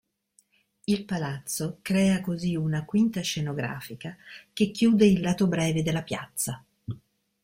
Il 0.85 1.05
palazzo 1.05 1.77
crea 1.83 2.21
così 2.21 2.55
una 2.55 2.85
quinta 2.85 3.21
scenografica 3.21 4.17
che 4.51 4.71
chiude 4.71 5.05
il 5.05 5.19
lato 5.21 5.45
breve 5.45 5.83
della 5.83 6.01
piazza. 6.01 6.65